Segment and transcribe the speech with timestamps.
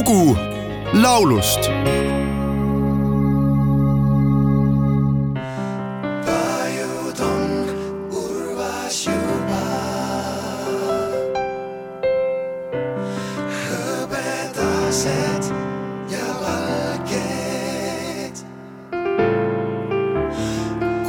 [0.00, 0.36] lugu
[1.02, 1.66] laulust
[13.60, 15.44] hõbedased
[16.14, 18.36] ja valged.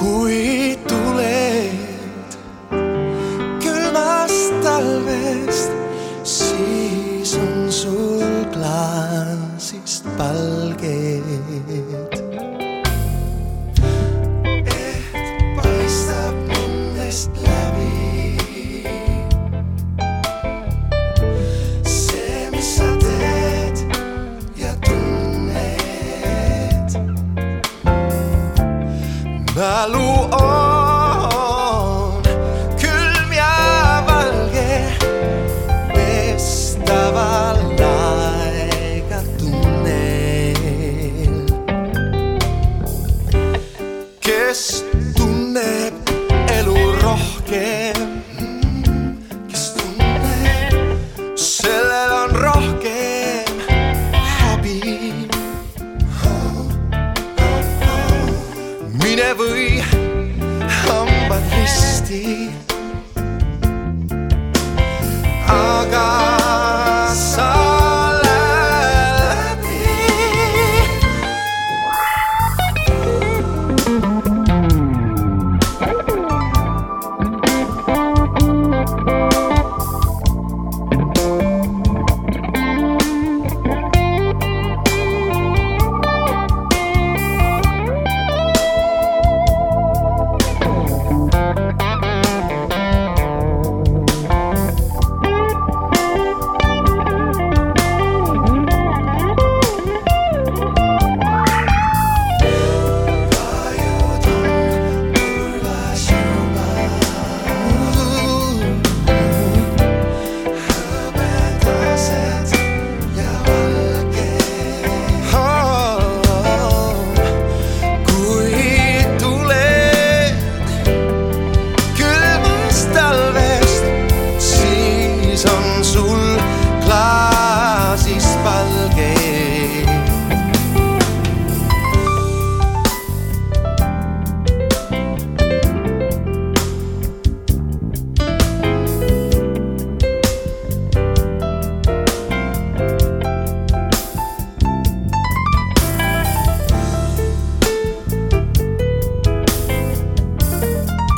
[0.00, 0.42] kui
[0.90, 2.30] tuled
[3.62, 5.59] külmast talvest,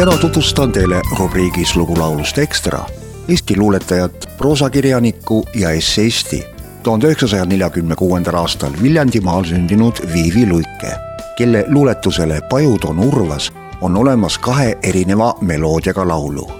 [0.00, 2.86] täna tutvustan teile rubriigis Lugulaulust Ekstra
[3.28, 6.44] Eesti luuletajat, proosakirjanikku ja esseisti,
[6.82, 10.94] tuhande üheksasaja neljakümne kuuendal aastal Viljandimaal sündinud Viivi Luike,
[11.36, 16.50] kelle luuletusele Pajud on urvas on olemas kahe erineva meloodiaga laulu.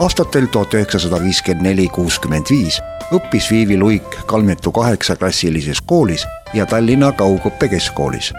[0.00, 2.80] aastatel tuhat üheksasada viiskümmend neli, kuuskümmend viis
[3.12, 8.32] õppis Viivi Luik Kalmetu kaheksaklassilises koolis ja Tallinna Kaugõppe Keskkoolis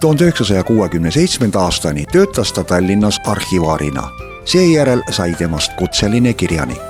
[0.00, 4.08] tuhande üheksasaja kuuekümne seitsmenda aastani töötas ta Tallinnas arhivaarina.
[4.44, 6.82] seejärel sai temast kutseline kirjanik.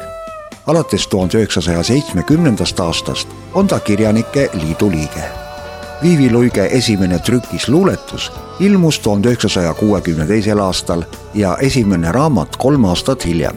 [0.66, 5.24] alates tuhande üheksasaja seitsmekümnendast aastast on ta Kirjanike Liidu liige.
[6.02, 11.02] Viivi Luige esimene trükis luuletus ilmus tuhande üheksasaja kuuekümne teisel aastal
[11.34, 13.56] ja esimene raamat kolm aastat hiljem.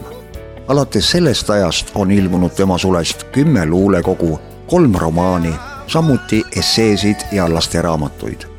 [0.68, 5.54] alates sellest ajast on ilmunud tema sulest kümme luulekogu, kolm romaani,
[5.86, 8.53] samuti esseesid ja lasteraamatuid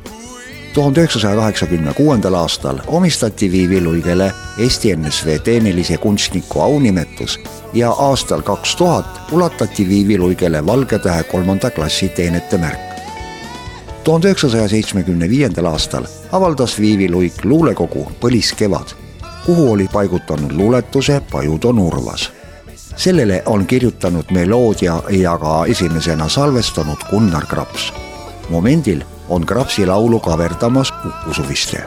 [0.76, 7.40] tuhande üheksasaja kaheksakümne kuuendal aastal omistati Viivi Luigele Eesti NSV tehnilise kunstniku aunimetus
[7.72, 12.78] ja aastal kaks tuhat ulatati Viivi Luigele Valge Tähe kolmanda klassi teenetemärk.
[14.04, 18.92] tuhande üheksasaja seitsmekümne viiendal aastal avaldas Viivi Luik luulekogu Põlis kevad,
[19.46, 22.32] kuhu oli paigutanud luuletuse Pajud on urvas.
[22.96, 27.92] sellele on kirjutanud meloodia ja ka esimesena salvestanud Gunnar Graps.
[28.48, 31.84] momendil on Krapsi laulu kaverdamas Uku Suviste.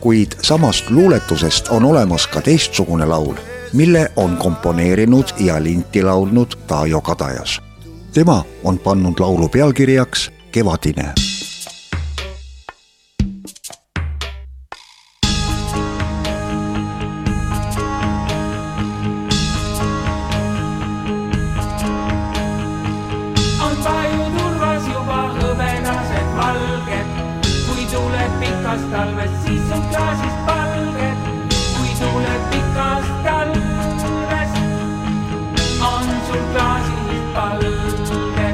[0.00, 3.34] kuid samast luuletusest on olemas ka teistsugune laul,
[3.72, 7.62] mille on komponeerinud ja linti laulnud Taajo Kadajas.
[8.14, 11.35] tema on pannud laulu pealkirjaks Kevadine
[28.76, 31.16] pikast talvest, siis on klaasis valge.
[31.76, 34.04] kui tuleb pikast talvest,
[35.80, 38.48] on sul klaasis valge.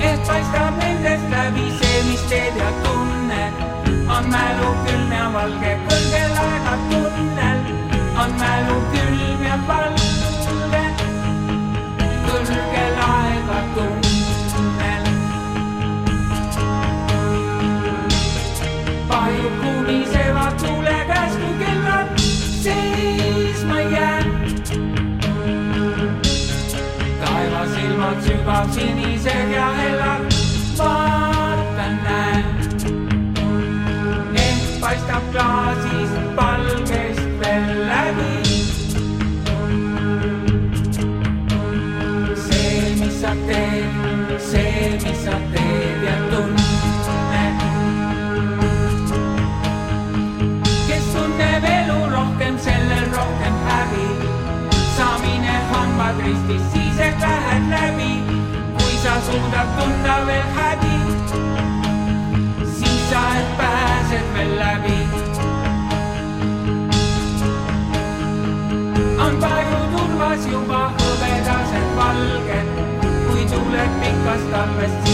[0.00, 3.54] ehk paistab nendest läbi see, mis teed ja tunned,
[4.08, 4.87] on mälu.
[56.28, 58.12] ristis, siis ehk lähed läbi.
[58.78, 60.96] kui sa suudad tunda veel häbi,
[62.76, 64.98] siis sa ehk pääsed veel läbi.
[69.24, 72.68] on palju turvas juba hõbedased valged,
[73.26, 75.07] kui tuleb pikast talvest,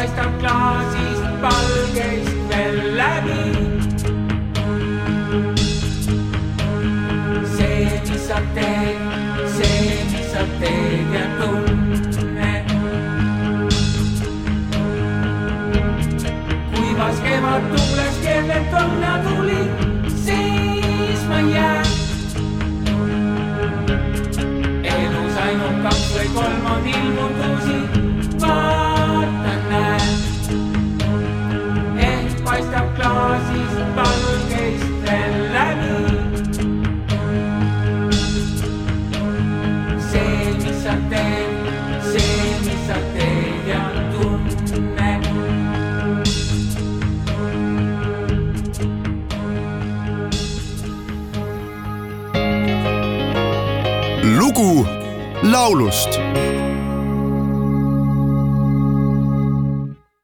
[0.00, 3.40] paistab klaasist valgeist veel läbi
[7.56, 9.02] see, mis sa teed,
[9.56, 12.72] see, mis sa teed ja tunned.
[16.72, 19.62] kuivas kevadtuules keerleb õnnatuli,
[20.24, 21.92] siis ma jään.
[24.96, 27.79] elus ainult kaks või kolm on ilmutusi, vaatan,
[54.60, 54.86] lugu
[55.42, 56.20] laulust